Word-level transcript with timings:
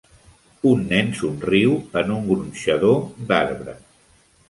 Un 0.69 0.81
nen 0.93 1.11
somriu 1.19 1.77
en 2.03 2.17
un 2.17 2.27
gronxador 2.33 3.01
d'arbre. 3.31 3.81